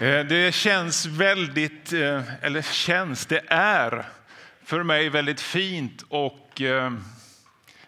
[0.00, 4.06] Eh, det känns väldigt, eh, eller känns, det är
[4.64, 6.92] för mig väldigt fint och eh,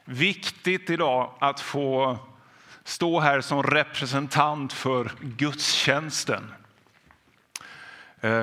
[0.04, 2.18] viktigt idag att få
[2.84, 6.54] stå här som representant för gudstjänsten.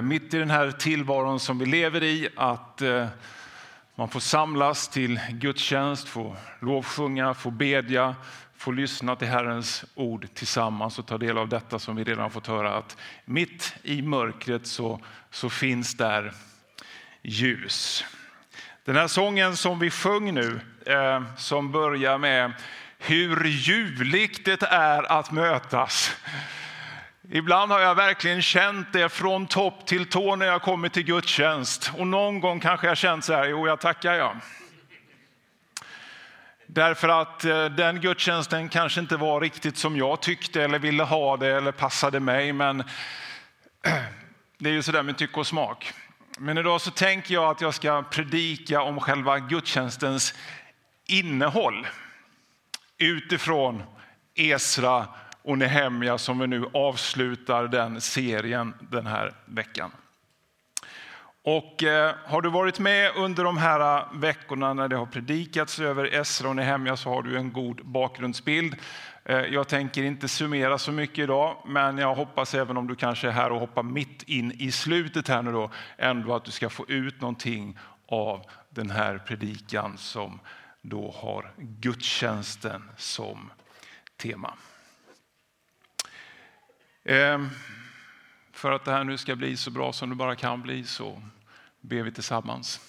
[0.03, 2.81] Mitt i den här tillvaron som vi lever i, att
[3.95, 8.15] man får samlas till gudstjänst, få lovsjunga, få bedja,
[8.57, 12.47] få lyssna till Herrens ord tillsammans och ta del av detta som vi redan fått
[12.47, 16.33] höra att mitt i mörkret så, så finns där
[17.21, 18.05] ljus.
[18.85, 22.53] Den här sången som vi sjöng nu, eh, som börjar med
[22.97, 26.15] hur ljuvligt det är att mötas.
[27.29, 31.91] Ibland har jag verkligen känt det från topp till tå när jag kommit till gudstjänst.
[31.97, 34.37] Och någon gång kanske jag känt så här, jo jag tackar jag.
[36.67, 41.37] Därför att eh, den gudstjänsten kanske inte var riktigt som jag tyckte eller ville ha
[41.37, 42.53] det eller passade mig.
[42.53, 42.77] Men
[44.57, 45.93] det är ju sådär med tycke och smak.
[46.39, 50.33] Men idag så tänker jag att jag ska predika om själva gudstjänstens
[51.05, 51.87] innehåll
[52.97, 53.83] utifrån
[54.35, 55.07] Esra
[55.41, 59.91] och Nehemja som vi nu avslutar den serien den här veckan.
[61.49, 65.79] Och eh, har du varit med under de här eh, veckorna när det har predikats
[65.79, 68.75] över Esra och Nehemja så har du en god bakgrundsbild.
[69.25, 73.27] Eh, jag tänker inte summera så mycket idag, men jag hoppas även om du kanske
[73.27, 76.69] är här och hoppar mitt in i slutet här nu då, ändå att du ska
[76.69, 80.39] få ut någonting av den här predikan som
[80.81, 83.51] då har gudstjänsten som
[84.17, 84.53] tema.
[87.05, 87.49] Ehm,
[88.51, 91.21] för att det här nu ska bli så bra som det bara kan bli så
[91.81, 92.81] ber vi tillsammans.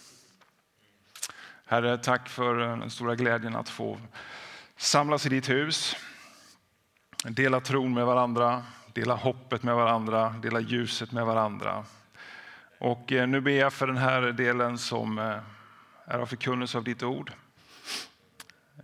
[1.67, 3.99] Herre, tack för den stora glädjen att få
[4.77, 5.97] samlas i ditt hus,
[7.25, 11.85] dela tron med varandra, dela hoppet med varandra, dela ljuset med varandra.
[12.79, 15.39] Och eh, nu ber jag för den här delen som eh,
[16.05, 17.33] är av förkunnelse av ditt ord.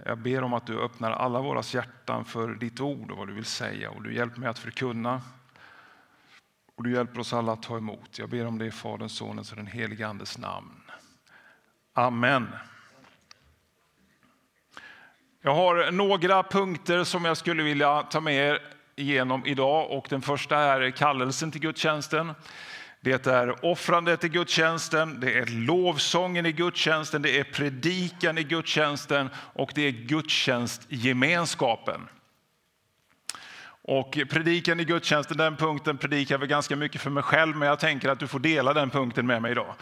[0.04, 3.34] Jag ber om att du öppnar alla våra hjärtan för ditt ord och vad du
[3.34, 5.22] vill säga och du hjälper mig att förkunna
[6.76, 8.18] och du hjälper oss alla att ta emot.
[8.18, 10.80] Jag ber om det i Faderns, Sonens och den helige Andes namn.
[11.92, 12.48] Amen.
[15.42, 18.58] Jag har några punkter som jag skulle vilja ta med er
[18.96, 19.90] igenom idag.
[19.90, 22.32] Och den första är kallelsen till gudstjänsten.
[23.00, 29.30] Det är offrandet i gudstjänsten, det är lovsången i gudstjänsten, det är predikan i gudstjänsten
[29.36, 32.08] och det är gudstjänstgemenskapen.
[33.86, 37.78] Och predikan i gudstjänsten, den punkten predikar jag ganska mycket för mig själv, men jag
[37.78, 39.74] tänker att du får dela den punkten med mig idag.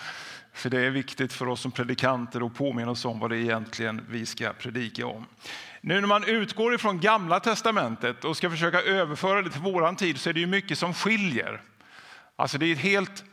[0.52, 4.06] För det är viktigt för oss som predikanter att påminna oss om vad det egentligen
[4.08, 5.26] vi ska predika om.
[5.80, 10.18] Nu när man utgår ifrån gamla testamentet och ska försöka överföra det till våran tid
[10.18, 11.62] så är det ju mycket som skiljer.
[12.36, 13.24] Alltså det är ett helt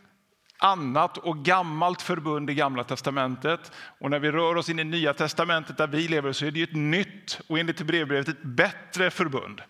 [0.57, 3.72] annat och gammalt förbund i gamla testamentet.
[4.00, 6.59] Och när vi rör oss in i nya testamentet där vi lever så är det
[6.59, 9.62] ju ett nytt och enligt brevbrevet ett bättre förbund.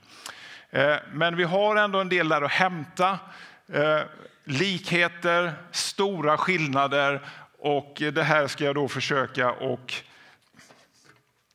[0.72, 3.20] Eh, men vi har ändå en del där att hämta.
[3.68, 4.00] Eh,
[4.44, 7.22] likheter, stora skillnader
[7.60, 9.94] och det här ska jag då försöka och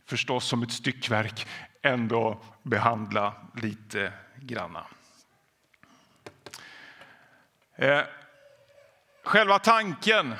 [0.06, 1.46] förstås som ett styckverk
[1.82, 4.86] ändå behandla lite granna.
[7.76, 8.00] Eh,
[9.22, 10.34] själva tanken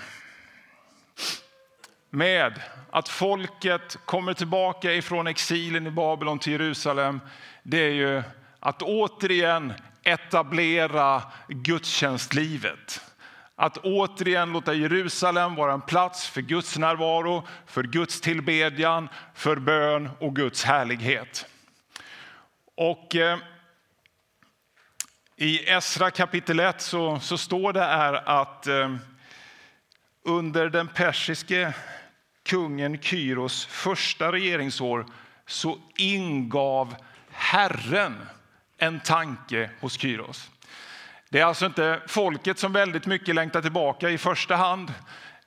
[2.11, 7.21] med att folket kommer tillbaka ifrån exilen i Babylon till Jerusalem,
[7.63, 8.23] det är ju
[8.65, 13.01] att återigen etablera gudstjänstlivet.
[13.57, 20.11] Att återigen låta Jerusalem vara en plats för Guds närvaro, för Guds tillbedjan, för bön
[20.21, 21.47] och Guds härlighet.
[22.77, 23.39] Och eh,
[25.37, 28.97] I Esra kapitel 1 så, så står det här att eh,
[30.25, 31.75] under den persiske
[32.43, 35.07] kungen Kyros första regeringsår
[35.47, 36.95] så ingav
[37.31, 38.17] Herren
[38.79, 40.51] en tanke hos Kyros.
[41.29, 44.93] Det är alltså inte folket som väldigt mycket längtar tillbaka i första hand.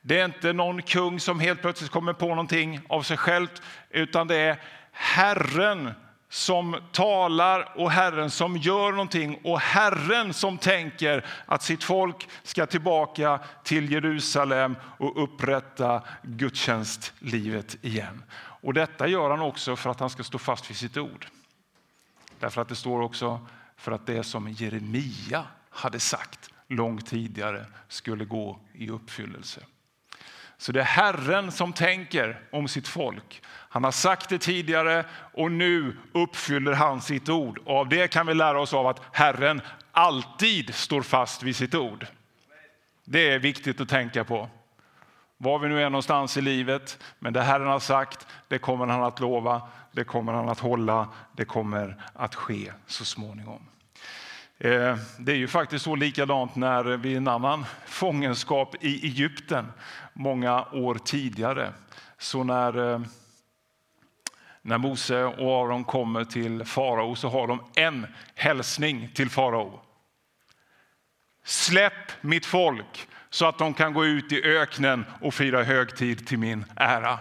[0.02, 3.48] Det är inte någon kung som helt plötsligt kommer på någonting av sig själv,
[3.90, 5.94] utan det är Herren
[6.30, 12.66] som talar och Herren som gör någonting och Herren som tänker att sitt folk ska
[12.66, 18.24] tillbaka till Jerusalem och upprätta gudstjänstlivet igen.
[18.62, 21.28] Och detta gör han också för att han ska stå fast vid sitt ord.
[22.40, 23.48] Därför att det står också
[23.78, 29.62] för att det som Jeremia hade sagt långt tidigare skulle gå i uppfyllelse.
[30.58, 33.42] Så det är Herren som tänker om sitt folk.
[33.48, 37.58] Han har sagt det tidigare och nu uppfyller han sitt ord.
[37.58, 39.62] Och av det kan vi lära oss av att Herren
[39.92, 42.08] alltid står fast vid sitt ord.
[43.04, 44.50] Det är viktigt att tänka på.
[45.38, 49.04] Var vi nu är någonstans i livet, men det Herren har sagt, det kommer han
[49.04, 49.62] att lova,
[49.92, 53.68] det kommer han att hålla, det kommer att ske så småningom.
[54.60, 59.72] Eh, det är ju faktiskt så likadant när vi i en annan fångenskap i Egypten
[60.14, 61.74] många år tidigare.
[62.18, 63.02] Så när, eh,
[64.62, 69.80] när Mose och Aron kommer till farao så har de en hälsning till farao.
[71.44, 76.40] Släpp mitt folk så att de kan gå ut i öknen och fira högtid till
[76.40, 77.20] min ära.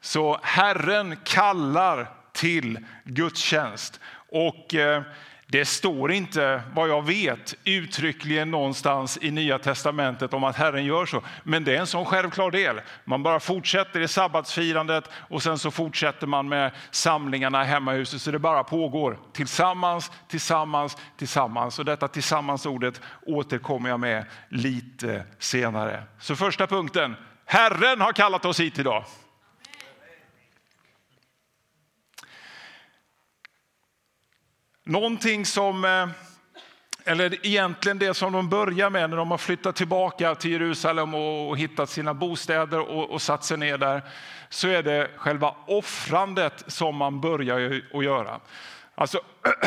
[0.00, 4.00] Så Herren kallar till gudstjänst.
[4.30, 5.02] Och eh,
[5.50, 11.06] det står inte, vad jag vet, uttryckligen någonstans i Nya testamentet om att Herren gör
[11.06, 11.22] så.
[11.42, 12.80] Men det är en sån självklar del.
[13.04, 18.22] Man bara fortsätter i sabbatsfirandet och sen så fortsätter man med samlingarna i hemmahuset.
[18.22, 21.78] Så det bara pågår tillsammans, tillsammans, tillsammans.
[21.78, 26.02] Och detta tillsammans-ordet återkommer jag med lite senare.
[26.18, 29.04] Så första punkten, Herren har kallat oss hit idag.
[34.88, 36.08] Någonting som, eh,
[37.04, 41.58] eller egentligen det som de börjar med när de har flyttat tillbaka till Jerusalem och
[41.58, 44.02] hittat sina bostäder och, och satt sig ner där,
[44.48, 48.40] så är det själva offrandet som man börjar att göra.
[48.94, 49.20] Alltså,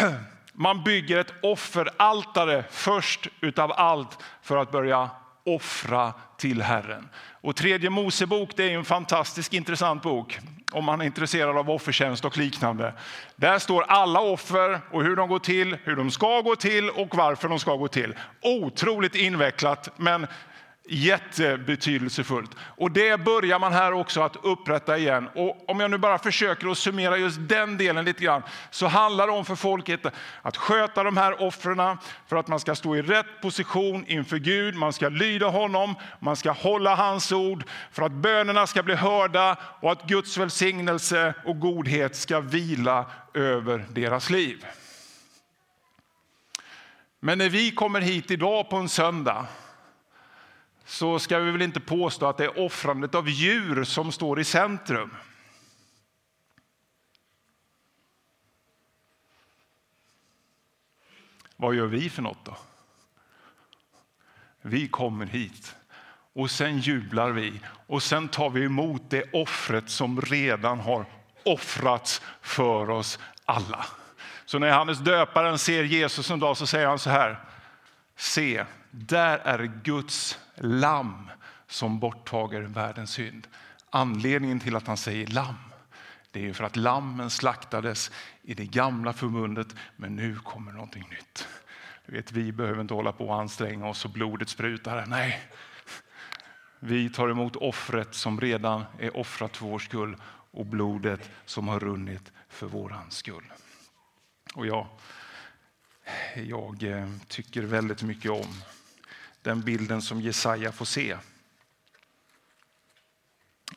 [0.54, 5.10] man bygger ett offeraltare först utav allt för att börja
[5.46, 7.10] offra till Herren.
[7.42, 10.40] Och tredje Mosebok det är en fantastiskt intressant bok
[10.72, 12.94] om man är intresserad av offertjänst och liknande.
[13.36, 17.16] Där står alla offer och hur de går till, hur de ska gå till och
[17.16, 18.16] varför de ska gå till.
[18.42, 20.28] Otroligt invecklat, men
[20.92, 22.56] jättebetydelsefullt.
[22.60, 25.30] Och det börjar man här också att upprätta igen.
[25.36, 29.28] Och om jag nu bara försöker att summera just den delen lite grann så handlar
[29.28, 30.06] det om för folket
[30.42, 31.98] att sköta de här offren
[32.28, 34.76] för att man ska stå i rätt position inför Gud.
[34.76, 39.58] Man ska lyda honom, man ska hålla hans ord för att bönerna ska bli hörda
[39.82, 44.66] och att Guds välsignelse och godhet ska vila över deras liv.
[47.20, 49.46] Men när vi kommer hit idag på en söndag
[50.92, 54.44] så ska vi väl inte påstå att det är offrandet av djur som står i
[54.44, 55.16] centrum.
[61.56, 62.58] Vad gör vi för något då?
[64.62, 65.76] Vi kommer hit
[66.34, 71.06] och sen jublar vi och sen tar vi emot det offret som redan har
[71.46, 73.86] offrats för oss alla.
[74.46, 77.51] Så när Johannes döparen ser Jesus en dag så säger han så här.
[78.22, 81.30] Se, där är Guds lamm
[81.68, 83.48] som borttager världens synd.
[83.90, 85.56] Anledningen till att han säger lamm
[86.32, 91.48] det är för att lammen slaktades i det gamla förbundet, men nu kommer någonting nytt.
[92.06, 95.06] Du vet, vi behöver inte hålla på och anstränga oss och blodet sprutar.
[95.06, 95.42] Nej,
[96.80, 100.16] vi tar emot offret som redan är offrat för vår skull
[100.52, 103.54] och blodet som har runnit för vår skull.
[104.56, 104.88] Och jag,
[106.36, 108.62] jag eh, tycker väldigt mycket om
[109.42, 111.18] den bilden som Jesaja får se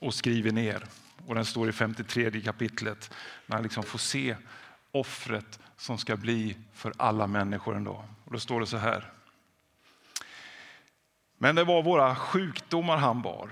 [0.00, 0.86] och skriver ner.
[1.26, 3.14] Och den står i 53 kapitlet
[3.46, 4.36] när han liksom får se
[4.90, 8.04] offret som ska bli för alla människor en dag.
[8.24, 9.12] Och då står det så här.
[11.38, 13.50] Men det var våra sjukdomar han bar,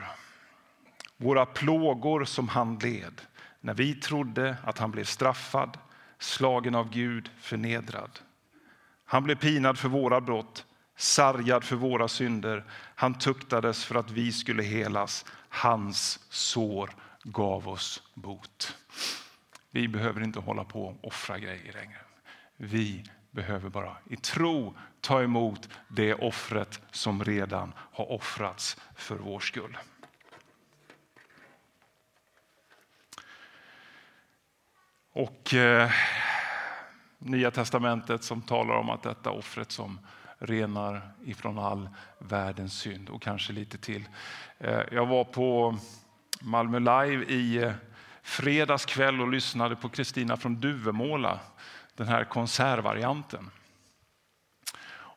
[1.17, 3.21] våra plågor som han led
[3.61, 5.79] när vi trodde att han blev straffad,
[6.19, 8.19] slagen av Gud, förnedrad.
[9.13, 10.67] Han blev pinad för våra brott,
[10.97, 12.65] sargad för våra synder.
[12.95, 15.25] Han tuktades för att vi skulle helas.
[15.49, 16.91] Hans sår
[17.23, 18.77] gav oss bot.
[19.71, 21.99] Vi behöver inte hålla på och offra grejer längre.
[22.57, 29.41] Vi behöver bara i tro ta emot det offret som redan har offrats för vår
[29.41, 29.79] skull.
[35.13, 35.91] Och eh,
[37.25, 39.99] Nya testamentet som talar om att detta offret som
[40.39, 41.89] renar ifrån all
[42.19, 44.09] världens synd och kanske lite till.
[44.59, 45.77] Eh, jag var på
[46.41, 47.73] Malmö Live i eh,
[48.23, 51.41] fredags kväll och lyssnade på Kristina från Duvemåla,
[51.97, 53.51] den här konsertvarianten.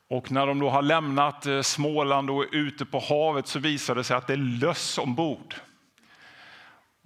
[0.07, 3.95] Och när de då har lämnat eh, Småland och är ute på havet så visar
[3.95, 5.55] det sig att det är löss ombord.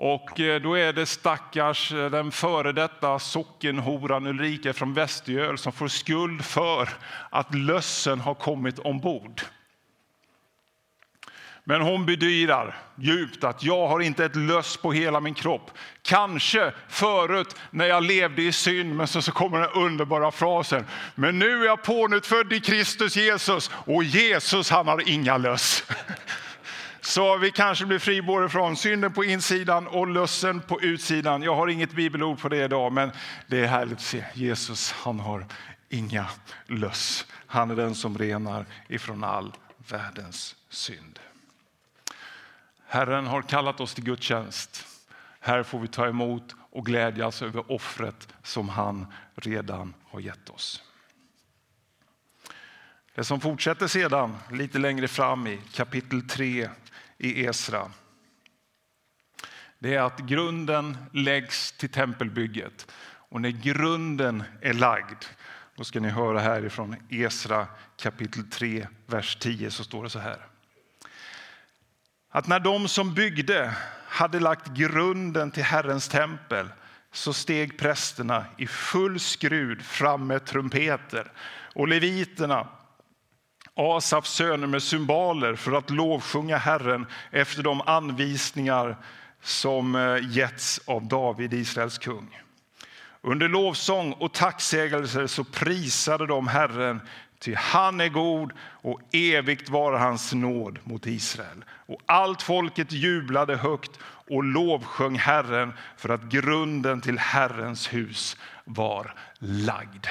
[0.02, 5.72] Och eh, då är det stackars eh, den före detta sockenhoran Ulrika från Västergöl som
[5.72, 6.90] får skuld för
[7.30, 9.42] att lössen har kommit ombord.
[11.64, 15.72] Men hon bedyrar djupt att jag har inte ett löss på hela min kropp.
[16.02, 20.86] Kanske förut när jag levde i synd, men så, så kommer den underbara frasen.
[21.16, 25.84] Men nu är jag pånyttfödd i Kristus Jesus och Jesus han har inga löss.
[27.02, 31.44] Så vi kanske blir fri både från synden på insidan och lössen på utsidan.
[31.44, 33.12] Jag har inget bibelord på det idag, men
[33.48, 34.26] det är härligt att se.
[34.34, 35.46] Jesus, han har
[35.90, 36.26] inga
[36.68, 37.26] löss.
[37.48, 39.54] Han är den som renar ifrån all
[39.90, 41.20] världens synd.
[42.88, 44.86] Herren har kallat oss till gudstjänst.
[45.40, 50.84] Här får vi ta emot och glädjas över offret som han redan har gett oss.
[53.16, 56.70] Det som fortsätter sedan lite längre fram i kapitel 3
[57.18, 57.92] i Esra
[59.80, 62.92] det är att grunden läggs till tempelbygget.
[63.30, 65.26] Och när grunden är lagd,
[65.76, 70.46] då ska ni höra härifrån Esra kapitel 3, vers 10, så står det så här.
[72.30, 73.74] Att när de som byggde
[74.08, 76.70] hade lagt grunden till Herrens tempel
[77.12, 81.32] så steg prästerna i full skrud fram med trumpeter
[81.76, 82.68] och leviterna
[83.80, 88.98] Asafs söner med symboler för att lovsjunga Herren efter de anvisningar
[89.42, 92.40] som eh, getts av David, Israels kung.
[93.22, 97.02] Under lovsång och tacksägelser så prisade de Herren,
[97.40, 101.64] ty han är god och evigt var hans nåd mot Israel.
[101.86, 109.14] Och allt folket jublade högt och lovsjöng Herren för att grunden till Herrens hus var
[109.40, 110.08] lagd.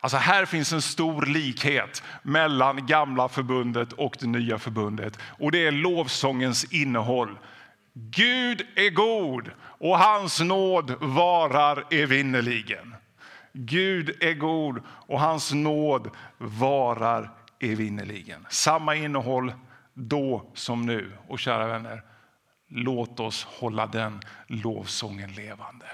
[0.00, 5.18] Alltså här finns en stor likhet mellan gamla förbundet och det nya förbundet.
[5.38, 7.38] Och det är lovsångens innehåll.
[7.94, 12.94] Gud är god och hans nåd varar evinnerligen.
[13.52, 18.46] Gud är god och hans nåd varar evinnerligen.
[18.50, 19.52] Samma innehåll
[19.94, 21.12] då som nu.
[21.28, 22.02] Och kära vänner,
[22.68, 25.86] låt oss hålla den lovsången levande.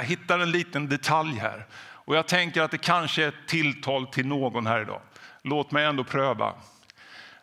[0.00, 4.06] Jag hittar en liten detalj här och jag tänker att det kanske är ett tilltal
[4.06, 5.00] till någon här idag.
[5.42, 6.54] Låt mig ändå pröva.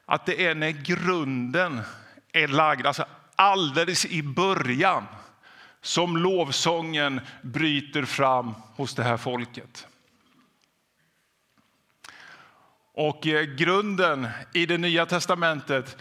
[0.06, 1.82] Att det är när grunden
[2.32, 5.06] är lagd, alltså alldeles i början
[5.82, 9.88] som lovsången bryter fram hos det här folket.
[12.94, 15.98] Och eh, grunden i det nya testamentet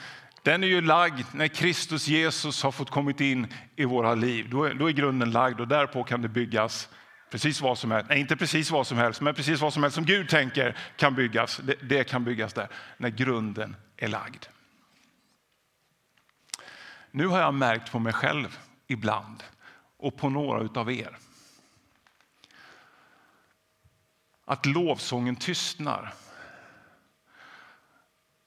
[0.47, 4.49] den är ju lagd när Kristus Jesus har fått kommit in i våra liv.
[4.51, 6.89] Då är, då är grunden lagd och därpå kan det byggas
[7.31, 8.09] precis vad som helst.
[8.09, 11.15] Nej, inte precis vad som helst, men precis vad som helst som Gud tänker kan
[11.15, 11.61] byggas.
[11.65, 14.45] Det, det kan byggas där, när grunden är lagd.
[17.11, 19.43] Nu har jag märkt på mig själv ibland
[19.99, 21.19] och på några av er
[24.45, 26.15] att lovsången tystnar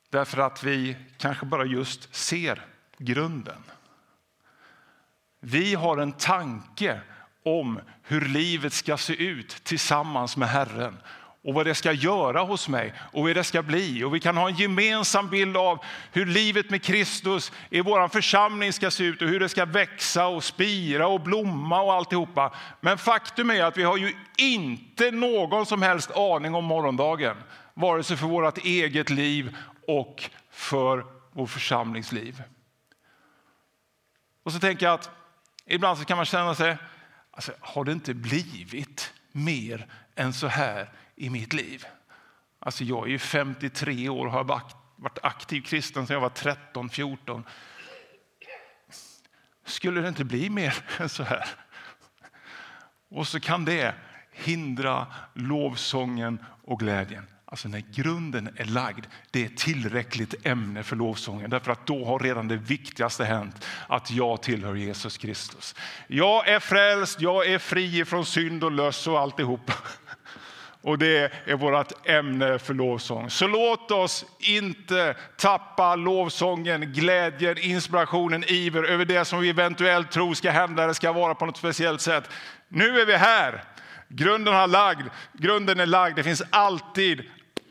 [0.09, 2.65] Därför att vi kanske bara just ser
[2.97, 3.63] grunden.
[5.39, 7.01] Vi har en tanke
[7.45, 10.97] om hur livet ska se ut tillsammans med Herren
[11.43, 14.03] och vad det ska göra hos mig och hur det ska bli.
[14.03, 15.79] Och vi kan ha en gemensam bild av
[16.11, 20.27] hur livet med Kristus i vår församling ska se ut och hur det ska växa
[20.27, 22.53] och spira och blomma och alltihopa.
[22.81, 27.35] Men faktum är att vi har ju inte någon som helst aning om morgondagen,
[27.73, 29.55] vare sig för vårt eget liv
[29.89, 32.43] och för vår församlingsliv.
[34.43, 35.11] Och så tänker jag att
[35.65, 36.77] ibland så kan man känna sig,
[37.31, 41.85] alltså, har det inte blivit mer än så här i mitt liv?
[42.59, 47.43] Alltså jag är 53 år och har varit aktiv kristen sedan jag var 13, 14.
[49.65, 51.45] Skulle det inte bli mer än så här?
[53.09, 53.95] Och så kan det
[54.31, 57.27] hindra lovsången och glädjen.
[57.51, 61.49] Alltså när grunden är lagd, det är tillräckligt ämne för lovsången.
[61.49, 65.75] Därför att då har redan det viktigaste hänt, att jag tillhör Jesus Kristus.
[66.07, 69.71] Jag är frälst, jag är fri från synd och löss och alltihop.
[70.81, 73.29] Och det är vårt ämne för lovsång.
[73.29, 80.33] Så låt oss inte tappa lovsången, glädjen, inspirationen, iver över det som vi eventuellt tror
[80.33, 82.29] ska hända eller ska vara på något speciellt sätt.
[82.67, 83.63] Nu är vi här.
[84.07, 86.15] Grunden, har lagd, grunden är lagd.
[86.15, 87.23] Det finns alltid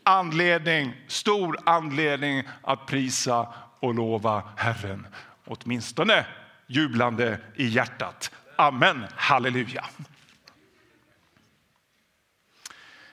[0.09, 3.47] anledning, stor anledning att prisa
[3.79, 5.07] och lova Herren.
[5.45, 6.25] Åtminstone
[6.67, 8.31] jublande i hjärtat.
[8.55, 9.85] Amen, halleluja.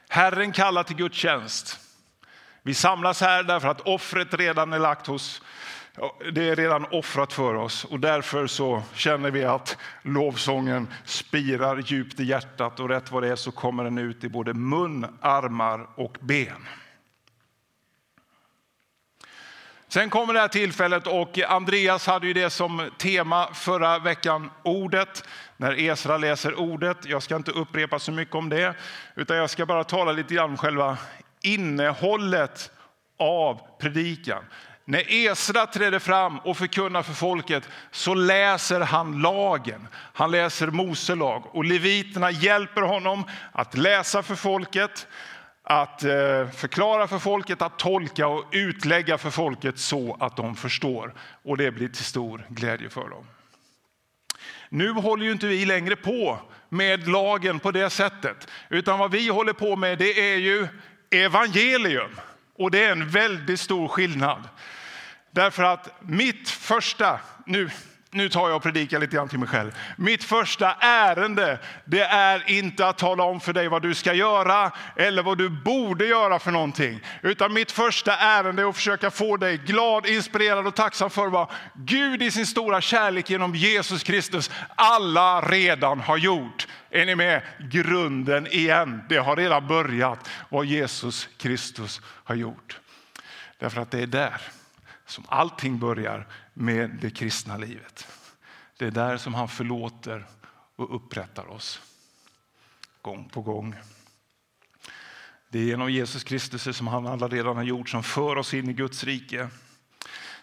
[0.09, 1.81] Herren kallar till gudstjänst.
[2.63, 5.43] Vi samlas här därför att offret redan är lagt hos
[6.33, 12.21] det är redan offrat för oss och därför så känner vi att lovsången spirar djupt
[12.21, 15.87] i hjärtat och rätt vad det är så kommer den ut i både mun, armar
[15.95, 16.69] och ben.
[19.89, 25.25] Sen kommer det här tillfället och Andreas hade ju det som tema förra veckan, ordet.
[25.57, 26.97] När Esra läser ordet.
[27.05, 28.75] Jag ska inte upprepa så mycket om det,
[29.15, 30.99] utan jag ska bara tala lite grann om själva
[31.43, 32.71] innehållet
[33.19, 34.45] av predikan.
[34.85, 39.89] När Esra träder fram och förkunnar för folket så läser han lagen.
[39.93, 45.07] Han läser Mose lag och leviterna hjälper honom att läsa för folket
[45.69, 51.15] att eh, förklara för folket, att tolka och utlägga för folket så att de förstår.
[51.43, 53.27] Och det blir till stor glädje för dem.
[54.69, 59.29] Nu håller ju inte vi längre på med lagen på det sättet, utan vad vi
[59.29, 60.69] håller på med det är ju
[61.11, 62.21] evangelium.
[62.55, 64.49] Och det är en väldigt stor skillnad.
[65.31, 67.71] Därför att mitt första, nu
[68.17, 69.71] nu tar jag och predikar lite grann till mig själv.
[69.97, 74.71] Mitt första ärende, det är inte att tala om för dig vad du ska göra
[74.97, 77.01] eller vad du borde göra för någonting.
[77.23, 81.51] Utan mitt första ärende är att försöka få dig glad, inspirerad och tacksam för vad
[81.75, 86.67] Gud i sin stora kärlek genom Jesus Kristus alla redan har gjort.
[86.91, 87.43] Är ni med?
[87.59, 89.03] Grunden igen.
[89.09, 92.81] Det har redan börjat vad Jesus Kristus har gjort.
[93.59, 94.41] Därför att det är där
[95.07, 96.27] som allting börjar
[96.59, 98.07] med det kristna livet.
[98.79, 100.27] Det är där som han förlåter
[100.77, 101.81] och upprättar oss
[103.03, 103.75] gång på gång.
[105.49, 108.71] Det är genom Jesus Kristus som han alla redan har gjort som för oss in
[108.71, 109.49] i Guds rike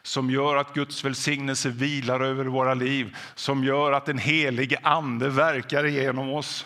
[0.03, 5.29] som gör att Guds välsignelse vilar över våra liv, som gör att den helige ande
[5.29, 6.65] verkar igenom oss,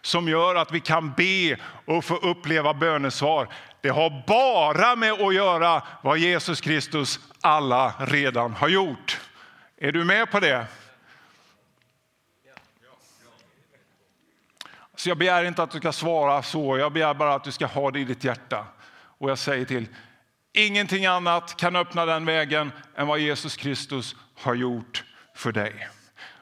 [0.00, 3.48] som gör att vi kan be och få uppleva bönesvar.
[3.80, 9.20] Det har bara med att göra vad Jesus Kristus alla redan har gjort.
[9.76, 10.66] Är du med på det?
[14.96, 17.66] Så jag begär inte att du ska svara så, jag begär bara att du ska
[17.66, 18.66] ha det i ditt hjärta.
[19.18, 19.86] Och jag säger till,
[20.52, 25.04] ingenting annat kan öppna den vägen än vad Jesus Kristus har gjort
[25.34, 25.88] för dig.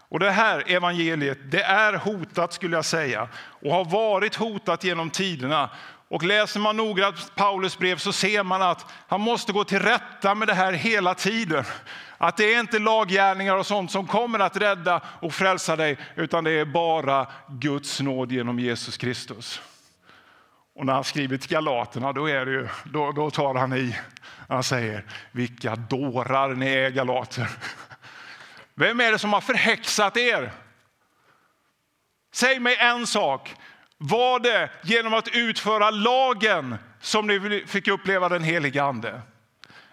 [0.08, 5.10] Och det här evangeliet, det är hotat skulle jag säga och har varit hotat genom
[5.10, 5.70] tiderna.
[6.08, 10.34] Och läser man noggrant Paulus brev så ser man att han måste gå till rätta
[10.34, 11.64] med det här hela tiden.
[12.18, 16.44] Att det är inte laggärningar och sånt som kommer att rädda och frälsa dig, utan
[16.44, 19.60] det är bara Guds nåd genom Jesus Kristus.
[20.74, 23.96] Och när han skriver till Galaterna, då, är det ju, då, då tar han i.
[24.48, 27.48] Han säger, vilka dårar ni är Galater.
[28.74, 30.52] Vem är det som har förhäxat er?
[32.32, 33.54] Säg mig en sak.
[33.98, 39.20] Var det genom att utföra lagen som ni fick uppleva den heliga Ande?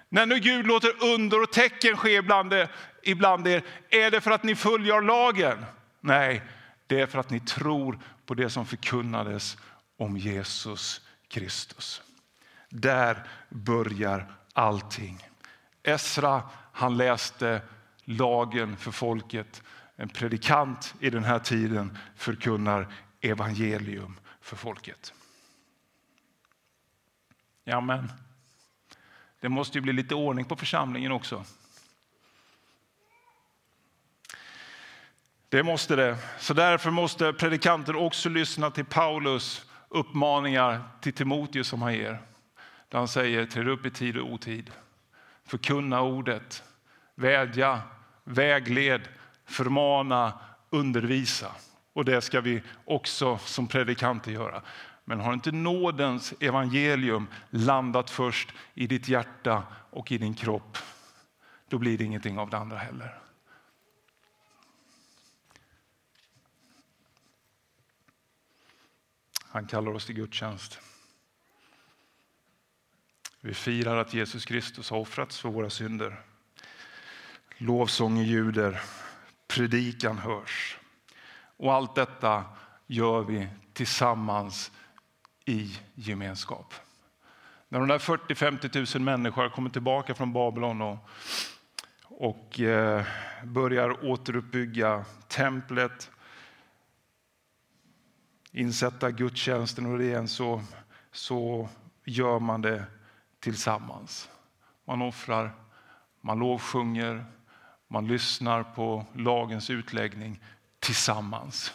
[0.09, 2.53] När nu Gud låter under och tecken ske ibland,
[3.03, 5.65] ibland er, är det för att ni följer lagen?
[5.99, 6.41] Nej,
[6.87, 9.57] det är för att ni tror på det som förkunnades
[9.97, 12.01] om Jesus Kristus.
[12.69, 15.27] Där börjar allting.
[15.83, 16.41] Esra
[16.73, 17.61] han läste
[18.03, 19.61] lagen för folket.
[19.95, 22.87] En predikant i den här tiden förkunnar
[23.23, 25.13] evangelium för folket.
[27.63, 28.11] Ja, men
[29.39, 31.45] det måste ju bli lite ordning på församlingen också.
[35.49, 36.17] Det måste det.
[36.39, 42.21] Så därför måste predikanter också lyssna till Paulus uppmaningar till Timoteus som han ger.
[42.89, 44.71] Där han säger, träd upp i tid och otid.
[45.45, 46.63] Förkunna ordet,
[47.15, 47.81] vädja,
[48.23, 49.01] vägled,
[49.45, 51.51] förmana, undervisa.
[51.93, 54.61] Och det ska vi också som predikanter göra.
[55.05, 60.77] Men har inte nådens evangelium landat först i ditt hjärta och i din kropp,
[61.67, 63.19] då blir det ingenting av det andra heller.
[69.53, 70.79] Han kallar oss till gudstjänst.
[73.41, 76.21] Vi firar att Jesus Kristus har offrats för våra synder.
[77.57, 78.81] Lovsången ljuder,
[79.47, 80.77] predikan hörs.
[81.57, 82.43] Och allt detta
[82.87, 84.71] gör vi tillsammans
[85.45, 86.73] i gemenskap.
[87.69, 90.97] När de där 40-50 000 människor kommer tillbaka från Babylon och,
[92.03, 93.05] och eh,
[93.43, 96.11] börjar återuppbygga templet,
[98.51, 100.61] insätta gudstjänsten och det igen så,
[101.11, 101.69] så
[102.05, 102.85] gör man det
[103.39, 104.29] tillsammans.
[104.85, 105.51] Man offrar,
[106.21, 107.25] man lovsjunger,
[107.87, 110.39] man lyssnar på lagens utläggning
[110.83, 111.73] tillsammans.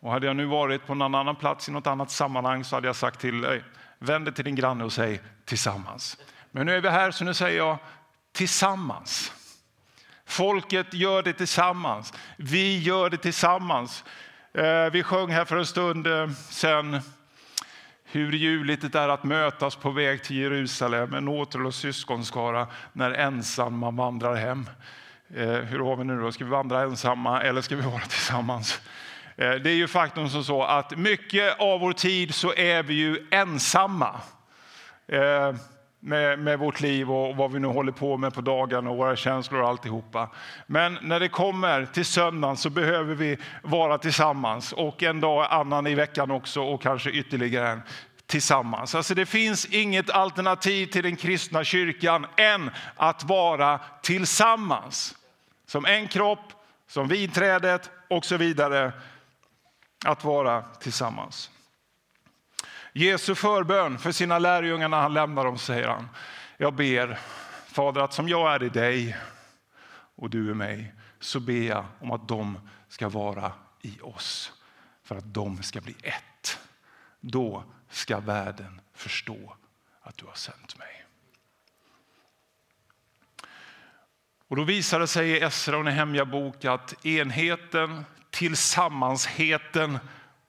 [0.00, 2.86] Och hade jag nu varit på någon annan plats i något annat sammanhang så hade
[2.86, 3.64] jag sagt till dig,
[3.98, 6.18] vänd dig till din granne och säg tillsammans.
[6.50, 7.78] Men nu är vi här så nu säger jag
[8.32, 9.32] tillsammans.
[10.26, 12.12] Folket gör det tillsammans.
[12.36, 14.04] Vi gör det tillsammans.
[14.54, 17.00] Eh, vi sjöng här för en stund eh, sen
[18.04, 23.78] hur ljuvligt det är att mötas på väg till Jerusalem, en återlös syskonskara, när ensam
[23.78, 24.66] man vandrar hem.
[25.34, 26.32] Eh, hur har vi nu då?
[26.32, 28.80] Ska vi vandra ensamma eller ska vi vara tillsammans?
[29.36, 32.94] Eh, det är ju faktum som så att mycket av vår tid så är vi
[32.94, 34.20] ju ensamma.
[35.08, 35.54] Eh,
[36.04, 39.16] med, med vårt liv och vad vi nu håller på med på dagarna och våra
[39.16, 40.30] känslor och alltihopa.
[40.66, 45.86] Men när det kommer till söndagen så behöver vi vara tillsammans och en dag annan
[45.86, 47.82] i veckan också och kanske ytterligare en
[48.26, 48.94] tillsammans.
[48.94, 55.14] Alltså det finns inget alternativ till den kristna kyrkan än att vara tillsammans.
[55.72, 56.52] Som en kropp,
[56.86, 58.92] som vidträdet och så vidare.
[60.04, 61.50] Att vara tillsammans.
[62.92, 66.08] Jesu förbön för sina lärjungar när han lämnar dem säger han.
[66.56, 67.18] Jag ber
[67.66, 69.16] Fader att som jag är i dig
[70.16, 72.58] och du i mig så ber jag om att de
[72.88, 74.52] ska vara i oss
[75.02, 76.58] för att de ska bli ett.
[77.20, 79.56] Då ska världen förstå
[80.02, 81.04] att du har sänt mig.
[84.52, 89.98] Och då visar det sig i Esra och Nehemja bok att enheten, tillsammansheten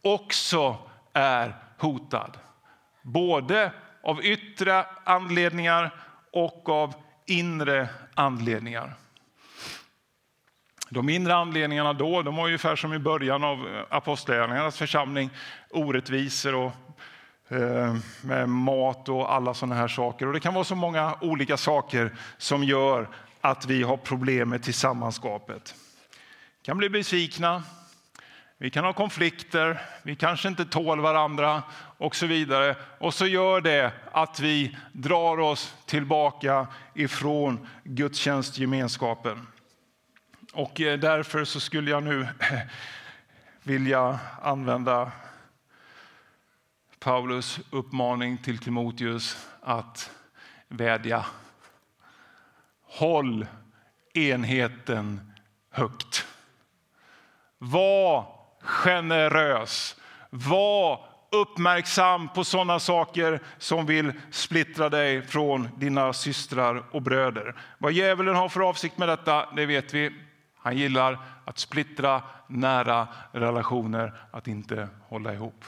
[0.01, 0.77] också
[1.13, 2.37] är hotad.
[3.01, 3.71] Både
[4.03, 5.95] av yttre anledningar
[6.33, 6.93] och av
[7.25, 8.93] inre anledningar.
[10.89, 15.29] De inre anledningarna då de var ungefär som i början av apostlagärningarnas församling.
[15.69, 16.71] Orättvisor och
[17.49, 20.27] eh, med mat och alla sådana här saker.
[20.27, 23.07] Och det kan vara så många olika saker som gör
[23.43, 25.75] att vi har problem med tillsammanskapet.
[26.59, 27.63] Vi kan bli besvikna,
[28.57, 31.63] vi kan ha konflikter, vi kanske inte tål varandra
[31.97, 32.75] och så vidare.
[32.99, 39.47] Och så gör det att vi drar oss tillbaka ifrån gudstjänstgemenskapen.
[40.53, 42.27] Och eh, därför så skulle jag nu
[43.63, 45.11] vilja använda
[46.99, 50.11] Paulus uppmaning till Timoteus att
[50.67, 51.25] vädja.
[52.95, 53.47] Håll
[54.13, 55.31] enheten
[55.69, 56.27] högt.
[57.57, 58.25] Var
[58.61, 59.95] generös.
[60.29, 67.55] Var uppmärksam på sådana saker som vill splittra dig från dina systrar och bröder.
[67.77, 70.15] Vad djävulen har för avsikt med detta, det vet vi.
[70.57, 75.65] Han gillar att splittra nära relationer, att inte hålla ihop.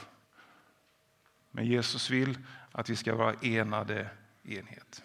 [1.50, 2.38] Men Jesus vill
[2.72, 4.08] att vi ska vara enade
[4.44, 5.02] enhet.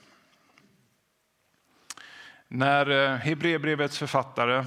[2.54, 4.66] När eh, Hebreerbrevets författare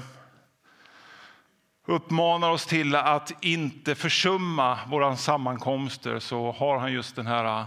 [1.85, 7.65] uppmanar oss till att inte försumma våra sammankomster så har han just den här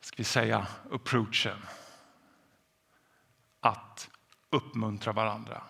[0.00, 1.56] ska vi säga, approachen.
[3.60, 4.10] Att
[4.50, 5.62] uppmuntra varandra,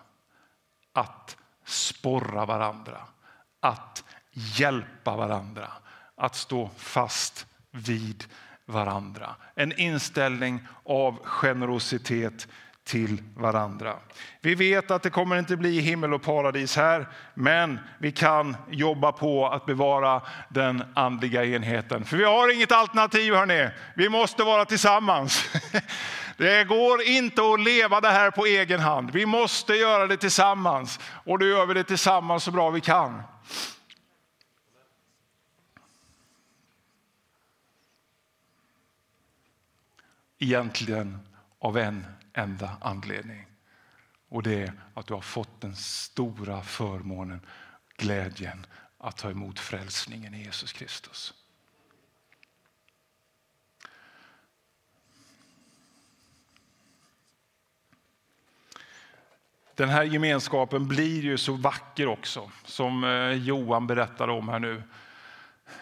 [0.93, 3.01] att sporra varandra,
[3.59, 5.71] att hjälpa varandra,
[6.15, 8.25] att stå fast vid
[8.65, 9.35] varandra.
[9.55, 12.47] En inställning av generositet
[12.83, 13.95] till varandra.
[14.41, 19.11] Vi vet att det kommer inte bli himmel och paradis här, men vi kan jobba
[19.11, 22.05] på att bevara den andliga enheten.
[22.05, 23.69] För vi har inget alternativ, hörni.
[23.95, 25.45] Vi måste vara tillsammans.
[26.37, 29.11] Det går inte att leva det här på egen hand.
[29.11, 33.23] Vi måste göra det tillsammans och då gör vi det tillsammans så bra vi kan.
[40.39, 41.19] Egentligen
[41.61, 43.45] av en enda anledning.
[44.29, 47.41] Och det är att du har fått den stora förmånen,
[47.97, 48.65] glädjen
[48.97, 51.33] att ta emot frälsningen i Jesus Kristus.
[59.75, 64.83] Den här gemenskapen blir ju så vacker också, som eh, Johan berättade om här nu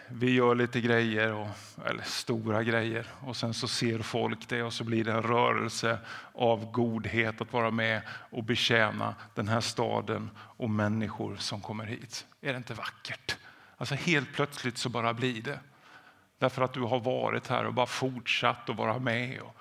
[0.08, 1.48] vi gör lite grejer, och,
[1.86, 5.98] eller stora grejer, och sen så ser folk det och så blir det en rörelse
[6.34, 12.26] av godhet att vara med och betjäna den här staden och människor som kommer hit.
[12.42, 13.38] Är det inte vackert?
[13.78, 15.60] Alltså helt plötsligt så bara blir det.
[16.40, 19.42] Därför att du har varit här och bara fortsatt att vara med.
[19.42, 19.56] Och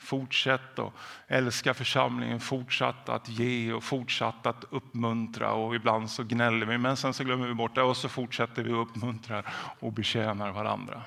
[0.00, 0.92] Fortsätt att
[1.28, 5.52] älska församlingen, fortsatt att ge och fortsatt att uppmuntra.
[5.52, 8.62] Och ibland så gnäller vi, men sen så glömmer vi bort det och så fortsätter
[8.62, 9.44] vi att uppmuntra
[9.80, 11.02] och betjänar varandra.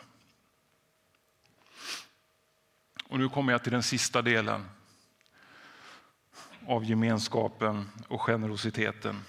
[3.08, 4.66] Och nu kommer jag till den sista delen
[6.68, 9.24] av gemenskapen och generositeten.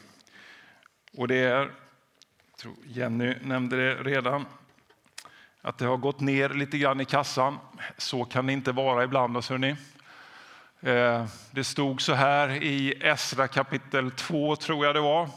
[1.13, 1.75] Och det är,
[2.85, 4.47] Jenny nämnde det redan,
[5.65, 7.59] att det har gått ner lite grann i kassan.
[7.97, 9.37] Så kan det inte vara ibland.
[9.37, 15.29] Oss, eh, det stod så här i Esra kapitel 2, tror jag det var.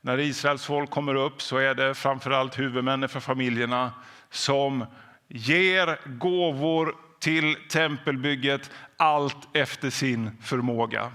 [0.00, 3.92] när Israels folk kommer upp så är det framförallt huvudmännen för familjerna
[4.30, 4.86] som
[5.28, 11.12] ger gåvor till tempelbygget allt efter sin förmåga.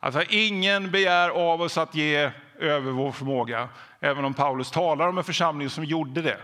[0.00, 2.30] Alltså ingen begär av oss att ge
[2.62, 3.68] över vår förmåga,
[4.00, 6.38] även om Paulus talar om en församling som gjorde det.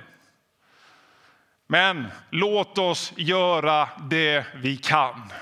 [1.66, 5.32] Men låt oss göra det vi kan.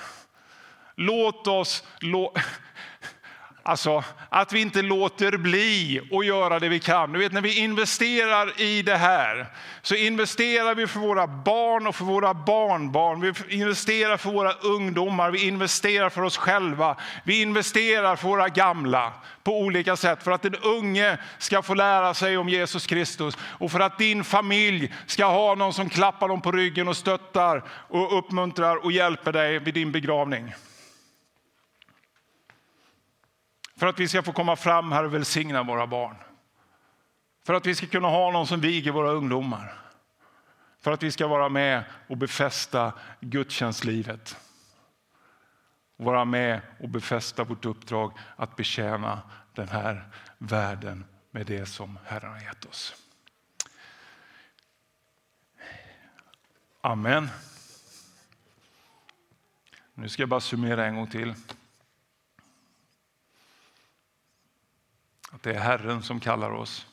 [0.94, 1.84] Låt oss...
[2.00, 2.32] Lå
[3.68, 7.12] Alltså att vi inte låter bli att göra det vi kan.
[7.12, 9.46] Du vet när vi investerar i det här
[9.82, 13.20] så investerar vi för våra barn och för våra barnbarn.
[13.20, 16.96] Vi investerar för våra ungdomar, vi investerar för oss själva.
[17.24, 22.14] Vi investerar för våra gamla på olika sätt för att den unge ska få lära
[22.14, 26.40] sig om Jesus Kristus och för att din familj ska ha någon som klappar dem
[26.40, 30.54] på ryggen och stöttar och uppmuntrar och hjälper dig vid din begravning.
[33.76, 36.16] För att vi ska få komma fram här och välsigna våra barn.
[37.46, 39.80] För att vi ska kunna ha någon som viger våra ungdomar.
[40.80, 44.36] För att vi ska vara med och befästa gudstjänstlivet.
[45.96, 49.22] Vara med och befästa vårt uppdrag att betjäna
[49.54, 50.08] den här
[50.38, 52.94] världen med det som Herren har gett oss.
[56.80, 57.28] Amen.
[59.94, 61.34] Nu ska jag bara summera en gång till.
[65.36, 66.86] Att det är Herren som kallar oss.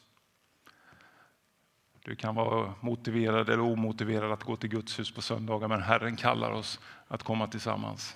[2.01, 6.15] Du kan vara motiverad eller omotiverad att gå till Guds hus på söndagar, men Herren
[6.15, 8.15] kallar oss att komma tillsammans.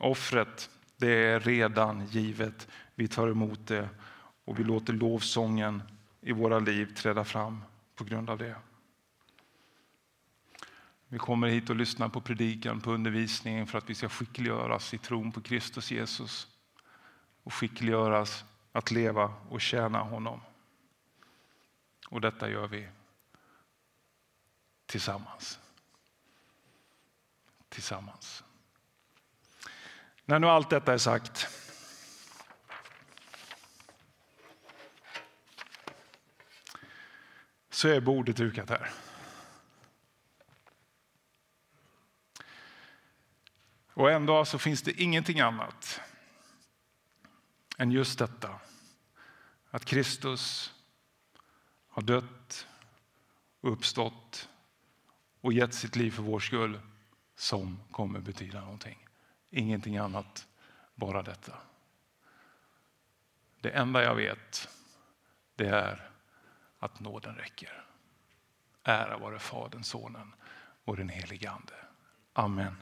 [0.00, 2.68] Offret, det är redan givet.
[2.94, 3.88] Vi tar emot det
[4.44, 5.82] och vi låter lovsången
[6.20, 7.62] i våra liv träda fram
[7.94, 8.56] på grund av det.
[11.08, 14.98] Vi kommer hit och lyssnar på predikan, på undervisningen för att vi ska skickliggöras i
[14.98, 16.53] tron på Kristus Jesus
[17.44, 20.40] och skickliggöras att leva och tjäna honom.
[22.08, 22.88] Och detta gör vi
[24.86, 25.58] tillsammans.
[27.68, 28.44] Tillsammans.
[30.24, 31.48] När nu allt detta är sagt
[37.70, 38.90] så är bordet dukat här.
[43.94, 46.00] Och ändå så finns det ingenting annat
[47.78, 48.60] än just detta.
[49.70, 50.74] Att Kristus
[51.88, 52.66] har dött
[53.60, 54.48] och uppstått
[55.40, 56.80] och gett sitt liv för vår skull
[57.36, 59.08] som kommer betyda någonting.
[59.50, 60.46] Ingenting annat,
[60.94, 61.54] bara detta.
[63.60, 64.68] Det enda jag vet
[65.56, 66.10] det är
[66.78, 67.84] att nåden räcker.
[68.82, 70.34] Ära vare Fadern, Sonen
[70.84, 71.74] och den helige Ande.
[72.32, 72.76] Amen.